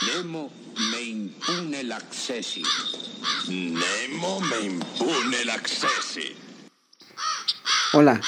[0.00, 0.50] Nemo
[0.92, 2.62] me impune l'accessi.
[3.50, 6.34] Nemo me impune l'accessi.
[7.92, 8.18] Hola.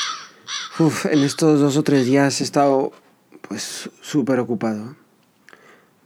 [0.78, 2.92] Uf, en estos dos o tres días he estado
[3.40, 4.96] pues súper ocupado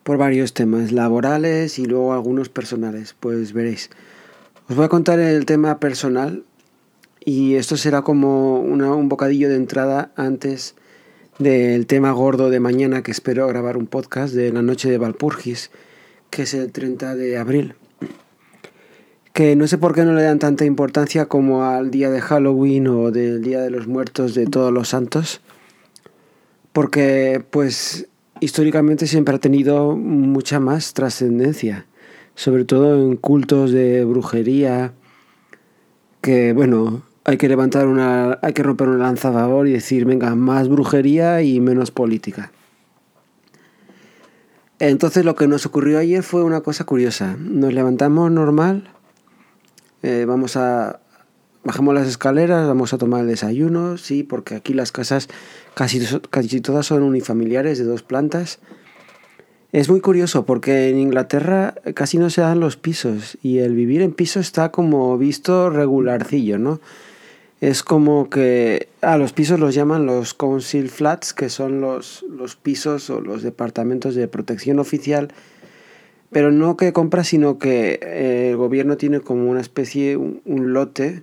[0.04, 3.16] por varios temas laborales y luego algunos personales.
[3.18, 3.90] Pues veréis.
[4.68, 6.44] Os voy a contar el tema personal
[7.18, 10.76] y esto será como una, un bocadillo de entrada antes
[11.38, 15.70] del tema gordo de mañana que espero grabar un podcast de la noche de Valpurgis,
[16.30, 17.74] que es el 30 de abril.
[19.32, 22.88] Que no sé por qué no le dan tanta importancia como al día de Halloween
[22.88, 25.42] o del Día de los Muertos de todos los santos.
[26.72, 28.08] Porque pues
[28.40, 31.86] históricamente siempre ha tenido mucha más trascendencia,
[32.34, 34.94] sobre todo en cultos de brujería,
[36.22, 40.04] que bueno, hay que levantar una, hay que romper una lanza a favor y decir,
[40.04, 42.52] venga, más brujería y menos política.
[44.78, 47.36] Entonces lo que nos ocurrió ayer fue una cosa curiosa.
[47.36, 48.90] Nos levantamos normal,
[50.04, 51.00] eh, vamos a
[51.64, 55.28] bajamos las escaleras, vamos a tomar el desayuno, sí, porque aquí las casas
[55.74, 56.00] casi,
[56.30, 58.60] casi todas son unifamiliares de dos plantas.
[59.72, 64.00] Es muy curioso porque en Inglaterra casi no se dan los pisos y el vivir
[64.02, 66.80] en piso está como visto regularcillo, ¿no?
[67.60, 72.56] Es como que a los pisos los llaman los council flats, que son los, los
[72.56, 75.32] pisos o los departamentos de protección oficial,
[76.30, 81.22] pero no que compra, sino que eh, el gobierno tiene como una especie, un, lote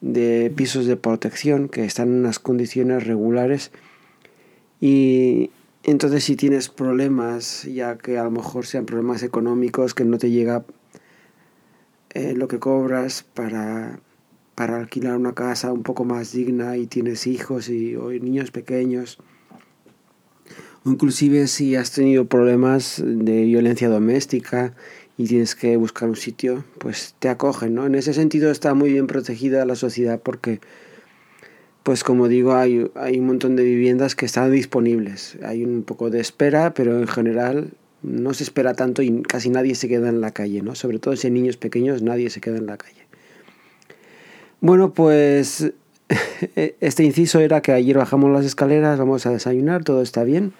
[0.00, 3.72] de pisos de protección que están en unas condiciones regulares.
[4.80, 5.50] Y
[5.82, 10.30] entonces si tienes problemas, ya que a lo mejor sean problemas económicos, que no te
[10.30, 10.64] llega
[12.10, 14.00] eh, lo que cobras para
[14.58, 19.18] para alquilar una casa un poco más digna y tienes hijos y, o niños pequeños.
[20.84, 24.74] O inclusive si has tenido problemas de violencia doméstica
[25.16, 27.86] y tienes que buscar un sitio, pues te acogen, ¿no?
[27.86, 30.58] En ese sentido está muy bien protegida la sociedad porque,
[31.84, 35.38] pues como digo, hay, hay un montón de viviendas que están disponibles.
[35.44, 39.76] Hay un poco de espera, pero en general no se espera tanto y casi nadie
[39.76, 40.74] se queda en la calle, ¿no?
[40.74, 43.07] Sobre todo si hay niños pequeños, nadie se queda en la calle.
[44.60, 45.72] Bueno, pues
[46.80, 50.52] este inciso era que ayer bajamos las escaleras, vamos a desayunar, todo está bien.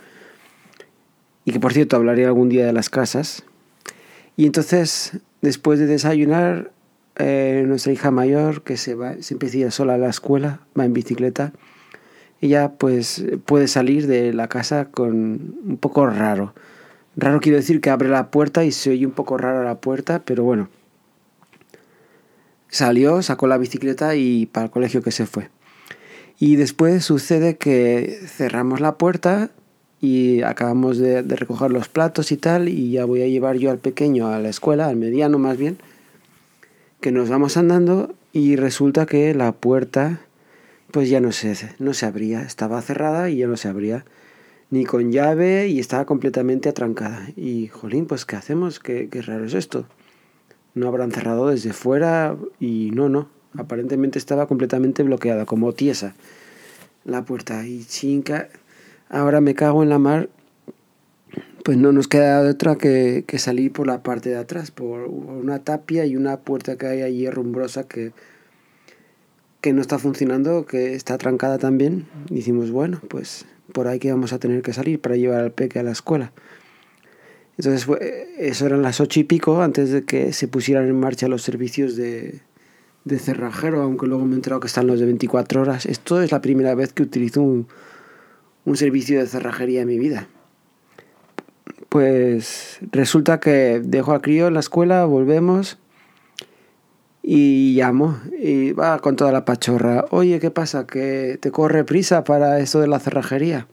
[1.44, 3.44] Y que por cierto hablaré algún día de las casas.
[4.36, 6.70] Y entonces, después de desayunar,
[7.16, 10.84] eh, nuestra hija mayor, que se va, se a ir sola a la escuela, va
[10.84, 11.52] en bicicleta,
[12.40, 16.54] ella pues puede salir de la casa con un poco raro.
[17.16, 20.22] Raro quiero decir que abre la puerta y se oye un poco raro la puerta,
[20.24, 20.68] pero bueno,
[22.68, 25.50] Salió, sacó la bicicleta y para el colegio que se fue.
[26.38, 29.50] Y después sucede que cerramos la puerta
[30.00, 33.78] y acabamos de, recoger los platos y tal, y ya voy a llevar yo al
[33.78, 35.78] pequeño a la escuela, al mediano más bien,
[37.00, 40.20] que nos vamos andando y resulta que la puerta
[40.92, 44.04] pues ya no se, no se abría, estaba cerrada y ya no se abría
[44.70, 47.28] ni con llave y estaba completamente atrancada.
[47.36, 48.80] Y jolín, pues ¿qué hacemos?
[48.80, 49.86] ¿Qué, qué raro es esto?
[50.78, 53.28] No habrán cerrado desde fuera y no, no.
[53.56, 56.14] Aparentemente estaba completamente bloqueada, como tiesa
[57.04, 57.66] la puerta.
[57.66, 58.48] Y chinca,
[59.08, 60.28] ahora me cago en la mar.
[61.64, 65.58] Pues no nos queda otra que, que salir por la parte de atrás, por una
[65.64, 68.12] tapia y una puerta que hay allí rumbrosa que,
[69.60, 72.06] que no está funcionando, que está trancada también.
[72.30, 75.52] Y decimos, bueno, pues por ahí que vamos a tener que salir para llevar al
[75.52, 76.32] peque a la escuela.
[77.58, 77.88] Entonces,
[78.38, 81.96] eso eran las ocho y pico antes de que se pusieran en marcha los servicios
[81.96, 82.40] de,
[83.04, 85.84] de cerrajero, aunque luego me he enterado que están los de 24 horas.
[85.86, 87.66] Esto es la primera vez que utilizo un,
[88.64, 90.28] un servicio de cerrajería en mi vida.
[91.88, 95.78] Pues resulta que dejo al crío en la escuela, volvemos
[97.22, 100.04] y llamo y va con toda la pachorra.
[100.10, 100.86] Oye, ¿qué pasa?
[100.86, 103.66] ¿Que te corre prisa para esto de la cerrajería?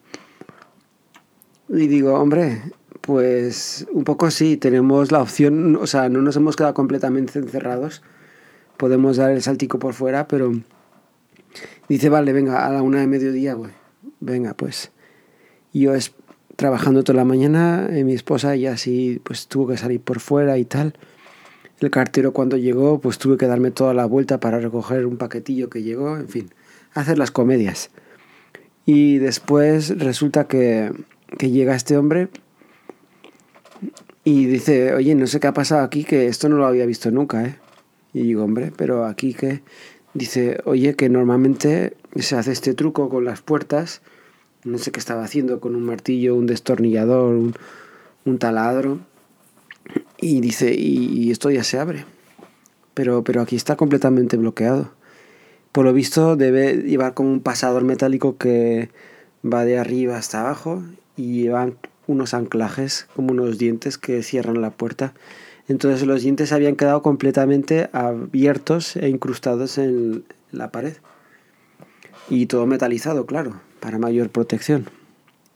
[1.68, 2.62] Y digo, hombre,
[3.06, 8.02] pues un poco sí, tenemos la opción, o sea, no nos hemos quedado completamente encerrados.
[8.78, 10.54] Podemos dar el saltico por fuera, pero
[11.88, 13.72] dice, vale, venga, a la una de mediodía, pues,
[14.20, 14.92] venga, pues.
[15.72, 16.16] Yo es,
[16.56, 20.58] trabajando toda la mañana, eh, mi esposa ya sí, pues tuvo que salir por fuera
[20.58, 20.96] y tal.
[21.80, 25.70] El cartero cuando llegó, pues tuve que darme toda la vuelta para recoger un paquetillo
[25.70, 26.50] que llegó, en fin,
[26.96, 27.92] hacer las comedias.
[28.84, 30.92] Y después resulta que
[31.40, 32.30] llega este hombre
[34.26, 37.12] y dice, oye, no sé qué ha pasado aquí, que esto no lo había visto
[37.12, 37.56] nunca, ¿eh?
[38.12, 39.62] Y digo, hombre, pero aquí que...
[40.16, 44.02] Dice, oye, que normalmente se hace este truco con las puertas,
[44.64, 47.54] no sé qué estaba haciendo, con un martillo, un destornillador, un,
[48.24, 49.00] un taladro,
[50.20, 52.06] Y dice, y, esto ya se abre.
[52.94, 54.92] Pero, pero aquí está completamente bloqueado.
[55.72, 58.90] Por lo visto debe llevar como un pasador metálico que
[59.44, 60.82] va de arriba hasta abajo
[61.18, 61.76] y llevan
[62.08, 65.14] unos anclajes, como unos dientes que cierran la puerta.
[65.68, 70.94] Entonces los dientes habían quedado completamente abiertos e incrustados en la pared.
[72.30, 74.86] Y todo metalizado, claro, para mayor protección.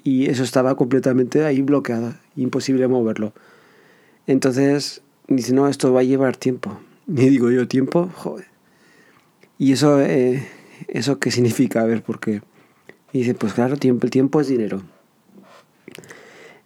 [0.04, 3.34] Y eso estaba completamente ahí bloqueado, imposible moverlo.
[4.28, 6.80] Entonces dice, no, esto va a llevar tiempo.
[7.08, 8.10] Y digo yo, ¿tiempo?
[8.16, 8.46] Joder.
[9.58, 10.48] ¿Y eso, eh,
[10.88, 11.82] eso qué significa?
[11.82, 12.42] A ver, ¿por qué?
[13.12, 14.84] Y dice, pues claro, tiempo, el tiempo es dinero.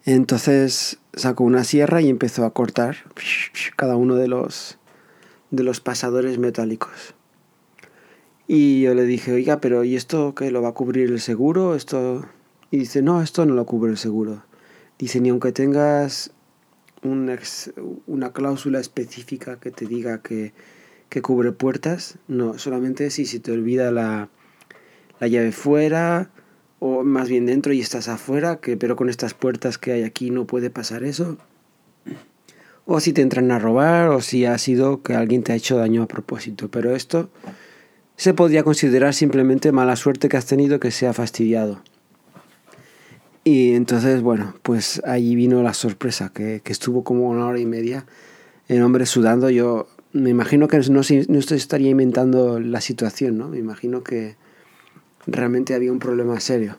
[0.05, 2.97] Entonces sacó una sierra y empezó a cortar
[3.77, 4.77] cada uno de los,
[5.51, 7.15] de los pasadores metálicos.
[8.47, 11.75] Y yo le dije, oiga, pero ¿y esto qué lo va a cubrir el seguro?
[11.75, 12.25] Esto...
[12.69, 14.43] Y dice, no, esto no lo cubre el seguro.
[14.99, 16.31] Dice, ni aunque tengas
[17.03, 20.53] una cláusula específica que te diga que,
[21.09, 24.29] que, cubre puertas, no, solamente si se te olvida la,
[25.19, 26.31] la llave fuera
[26.85, 30.31] o más bien dentro y estás afuera, que pero con estas puertas que hay aquí
[30.31, 31.37] no puede pasar eso.
[32.85, 35.77] O si te entran a robar o si ha sido que alguien te ha hecho
[35.77, 36.67] daño a propósito.
[36.69, 37.29] Pero esto
[38.17, 41.81] se podría considerar simplemente mala suerte que has tenido que se ha fastidiado.
[43.45, 47.65] Y entonces, bueno, pues allí vino la sorpresa, que, que estuvo como una hora y
[47.65, 48.05] media
[48.67, 49.49] el hombre sudando.
[49.49, 53.47] Yo me imagino que no, no estaría inventando la situación, ¿no?
[53.47, 54.35] Me imagino que
[55.27, 56.77] realmente había un problema serio.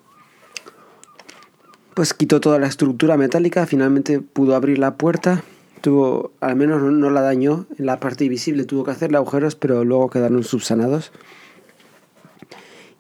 [1.95, 5.45] Pues quitó toda la estructura metálica, finalmente pudo abrir la puerta,
[5.81, 9.85] tuvo, al menos no la dañó, en la parte visible tuvo que hacerle agujeros, pero
[9.85, 11.13] luego quedaron subsanados.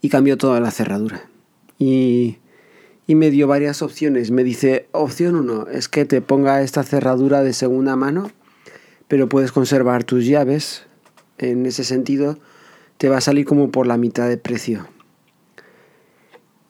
[0.01, 1.29] Y cambió toda la cerradura.
[1.79, 2.37] Y,
[3.07, 4.31] y me dio varias opciones.
[4.31, 8.31] Me dice, opción 1 es que te ponga esta cerradura de segunda mano,
[9.09, 10.85] pero puedes conservar tus llaves.
[11.39, 12.39] En ese sentido,
[12.99, 14.87] te va a salir como por la mitad de precio.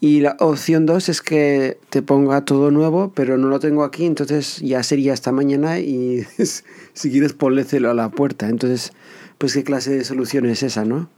[0.01, 4.05] Y la opción 2 es que te ponga todo nuevo, pero no lo tengo aquí,
[4.05, 6.27] entonces ya sería hasta mañana y
[6.93, 8.49] si quieres ponlécelo a la puerta.
[8.49, 8.93] Entonces,
[9.39, 11.09] pues qué clase de solución es esa, ¿no?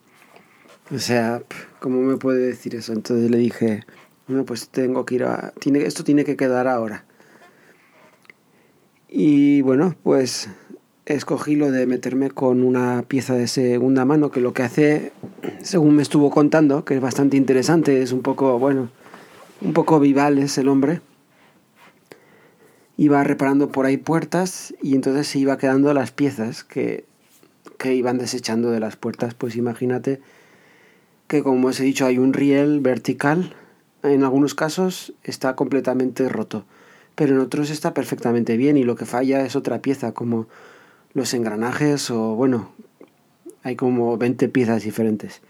[0.95, 1.43] O sea,
[1.81, 2.93] ¿cómo me puede decir eso?
[2.93, 3.85] Entonces le dije,
[4.29, 5.53] bueno, pues tengo que ir a...
[5.59, 7.05] Tiene, esto tiene que quedar ahora.
[9.09, 10.49] Y bueno, pues
[11.07, 15.13] escogí lo de meterme con una pieza de segunda mano que lo que hace,
[15.63, 18.91] según me estuvo contando, que es bastante interesante, es un poco, bueno,
[19.61, 21.01] un poco vival es el hombre.
[22.97, 27.05] Iba reparando por ahí puertas y entonces se iba quedando las piezas que,
[27.79, 29.35] que iban desechando de las puertas.
[29.35, 30.21] Pues imagínate
[31.29, 33.55] que como os he dicho hay un riel vertical,
[34.03, 36.65] en algunos casos está completamente roto,
[37.15, 40.47] pero en otros está perfectamente bien y lo que falla es otra pieza como
[41.17, 42.73] los engranajes o bueno,
[43.63, 45.41] hay como 20 piezas diferentes.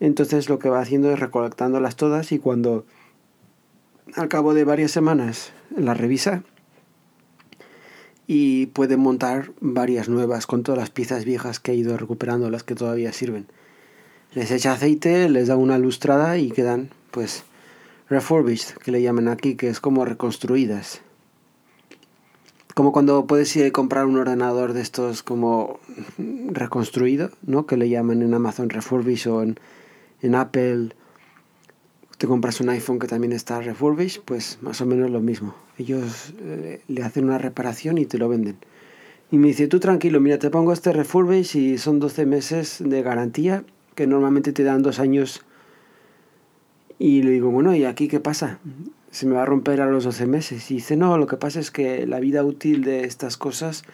[0.00, 2.86] Entonces lo que va haciendo es recolectándolas todas y cuando
[4.14, 6.44] al cabo de varias semanas las revisa
[8.26, 12.62] y puede montar varias nuevas con todas las piezas viejas que ha ido recuperando, las
[12.62, 13.48] que todavía sirven.
[14.32, 17.44] Les echa aceite, les da una lustrada y quedan pues
[18.08, 21.02] refurbished, que le llaman aquí, que es como reconstruidas
[22.76, 25.80] como cuando puedes ir a comprar un ordenador de estos como
[26.18, 27.64] reconstruido, ¿no?
[27.64, 30.90] Que le llaman en Amazon Refurbish o en, Apple.
[32.18, 35.54] Te compras un iPhone que también está refurbish, pues más o menos lo mismo.
[35.78, 38.58] Ellos eh, le hacen una reparación y te lo venden.
[39.30, 43.00] Y me dice, tú tranquilo, mira, te pongo este refurbish y son 12 meses de
[43.00, 43.64] garantía,
[43.94, 45.46] que normalmente te dan dos años.
[46.98, 48.58] Y le digo, bueno, ¿y aquí qué pasa?
[49.10, 50.70] Se me va a romper a los 12 meses.
[50.70, 53.84] Y dice, no, lo que pasa es que la vida útil de estas cosas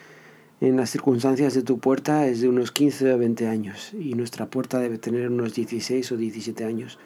[0.61, 4.45] en las circunstancias de tu puerta es de unos 15 o 20 años y nuestra
[4.45, 6.99] puerta debe tener unos 16 o 17 años.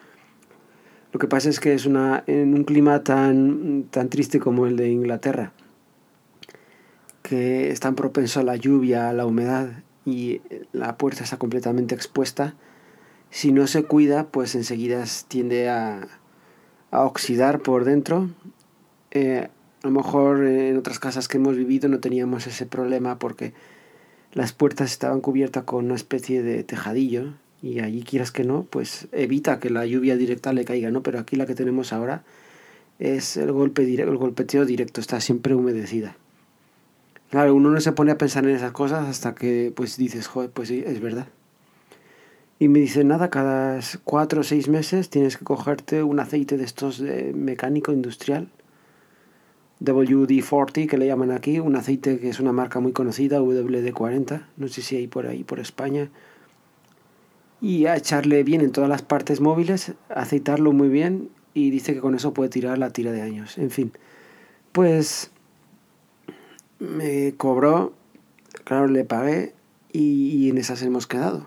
[1.11, 4.75] Lo que pasa es que es una, en un clima tan, tan triste como el
[4.75, 5.53] de Inglaterra,
[7.23, 11.95] que es tan propenso a la lluvia, a la humedad y la puerta está completamente
[11.95, 12.55] expuesta,
[13.29, 16.07] si no se cuida, pues enseguida tiende a,
[16.91, 18.29] a oxidar por dentro.
[19.11, 19.47] Eh,
[19.83, 23.53] a lo mejor en otras casas que hemos vivido no teníamos ese problema porque
[24.33, 29.07] las puertas estaban cubiertas con una especie de tejadillo y allí quieras que no, pues
[29.11, 31.01] evita que la lluvia directa le caiga, ¿no?
[31.01, 32.23] Pero aquí la que tenemos ahora
[32.99, 36.15] es el golpe directo, el golpeteo directo, está siempre humedecida.
[37.29, 40.49] Claro, uno no se pone a pensar en esas cosas hasta que pues dices, joder,
[40.49, 41.27] pues sí, es verdad.
[42.59, 46.63] Y me dice, nada, cada cuatro o seis meses tienes que cogerte un aceite de
[46.63, 48.49] estos mecánico industrial.
[49.79, 54.67] WD-40 que le llaman aquí, un aceite que es una marca muy conocida, WD-40, no
[54.67, 56.09] sé si hay por ahí, por España.
[57.61, 61.99] Y a echarle bien en todas las partes móviles, aceitarlo muy bien y dice que
[61.99, 63.59] con eso puede tirar la tira de años.
[63.59, 63.91] En fin,
[64.71, 65.29] pues
[66.79, 67.93] me cobró,
[68.63, 69.53] claro, le pagué
[69.91, 71.45] y, y en esas hemos quedado.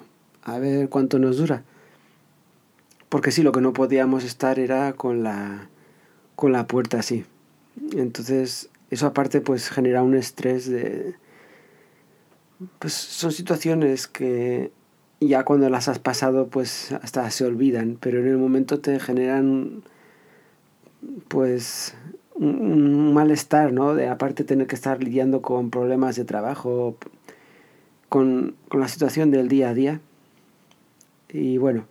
[0.54, 1.62] A ver cuánto nos dura.
[3.08, 5.68] Porque sí, lo que no podíamos estar era con la,
[6.36, 7.24] con la puerta así.
[7.92, 11.14] Entonces, eso aparte pues genera un estrés de...
[12.78, 14.70] Pues son situaciones que
[15.20, 19.82] ya cuando las has pasado pues hasta se olvidan, pero en el momento te generan
[21.28, 21.94] pues
[22.34, 23.94] un, malestar, ¿no?
[23.94, 26.96] De aparte tener que estar lidiando con problemas de trabajo,
[28.08, 30.00] con, con la situación del día a día.
[31.32, 31.86] Y bueno,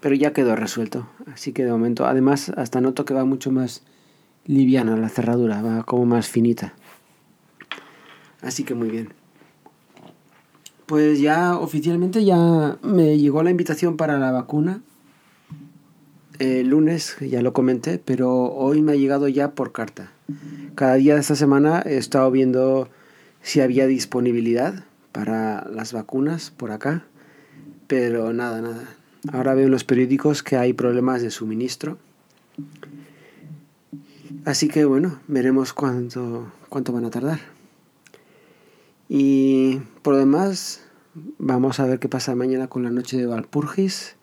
[0.00, 1.08] pero ya quedó resuelto.
[1.32, 3.82] Así que de momento, además, hasta noto que va mucho más
[4.46, 6.74] liviana la cerradura, va como más finita.
[8.42, 9.08] Así que muy bien.
[10.86, 14.82] Pues ya oficialmente ya me llegó la invitación para la vacuna.
[16.38, 20.12] El lunes, ya lo comenté, pero hoy me ha llegado ya por carta.
[20.74, 22.88] Cada día de esta semana he estado viendo
[23.40, 27.06] si había disponibilidad para las vacunas por acá,
[27.96, 28.96] pero nada, nada.
[29.32, 31.96] Ahora veo en los periódicos que hay problemas de suministro.
[34.44, 37.38] Así que bueno, veremos cuánto, cuánto van a tardar.
[39.08, 40.82] Y por lo demás,
[41.38, 44.16] vamos a ver qué pasa mañana con la noche de Valpurgis.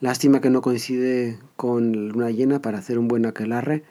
[0.00, 3.84] Lástima que no coincide con luna llena para hacer un buen aquelarre.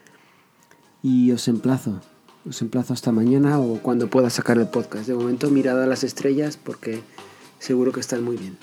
[1.03, 2.01] Y os emplazo,
[2.49, 5.07] os emplazo hasta mañana o cuando pueda sacar el podcast.
[5.07, 7.01] De momento mirad a las estrellas porque
[7.59, 8.57] seguro que están muy bien.